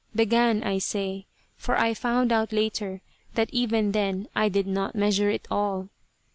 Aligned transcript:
"Began," 0.15 0.63
I 0.63 0.79
say, 0.79 1.27
for 1.57 1.77
I 1.79 1.93
found 1.93 2.31
out 2.31 2.51
later 2.51 3.01
that 3.35 3.51
even 3.53 3.91
then 3.91 4.29
I 4.35 4.49
did 4.49 4.65
not 4.65 4.95
measure 4.95 5.29
it 5.29 5.47
all. 5.51 5.89